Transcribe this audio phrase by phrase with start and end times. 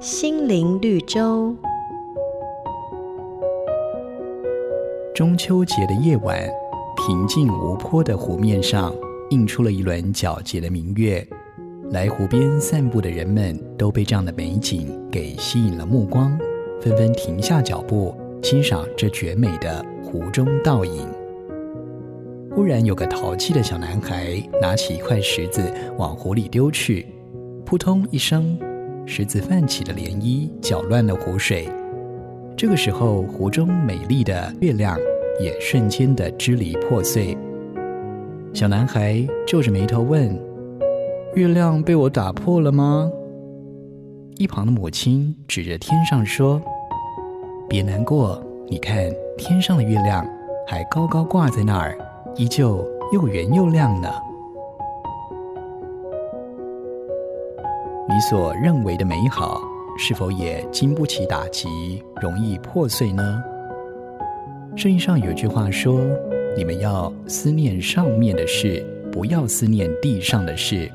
[0.00, 1.52] 心灵绿洲。
[5.12, 6.48] 中秋节的夜晚，
[6.96, 8.94] 平静无波的湖面上
[9.30, 11.26] 映出了一轮皎洁的明月。
[11.90, 16.38] 来湖边散步的人们都被这样的美景给吸引了目光，
[16.80, 21.08] 纷纷停下脚步，欣赏这绝美的湖中倒影。
[22.54, 27.04] 忽然，有个淘气的小男孩拿起一块石子往湖里丢去，
[27.64, 28.56] 扑通一声，
[29.08, 31.66] 石子泛起的涟漪搅乱了湖水。
[32.54, 34.98] 这个时候，湖中美丽的月亮
[35.40, 37.36] 也瞬间的支离破碎。
[38.52, 40.38] 小男孩皱着眉头问
[41.34, 43.10] ：“月亮被我打破了吗？”
[44.36, 46.60] 一旁的母亲指着天上说
[47.66, 50.26] ：“别难过，你看天上的月亮
[50.66, 51.96] 还高高挂在那儿，
[52.36, 54.10] 依旧又圆又亮呢。”
[58.10, 59.60] 你所认为的美好，
[59.98, 61.68] 是否也经不起打击，
[62.22, 63.38] 容易破碎呢？
[64.74, 66.00] 圣经上有句话说
[66.56, 70.90] ：“你们要思念上面的事，不要思念地上的事。”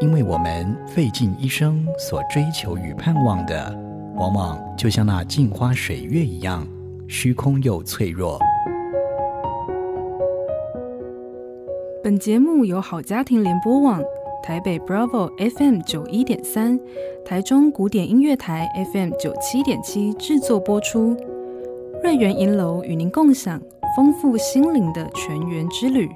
[0.00, 3.78] 因为我们费尽一生所追求与盼望的，
[4.16, 6.66] 往往就像那镜花水月一样，
[7.06, 8.40] 虚空又脆弱。
[12.02, 14.02] 本节目由好家庭联播网。
[14.42, 16.78] 台北 Bravo FM 九一点三，
[17.24, 21.16] 台中古典音乐台 FM 九七点七制作播出。
[22.02, 23.60] 瑞园银楼与您共享
[23.96, 26.08] 丰富心灵的全员之旅。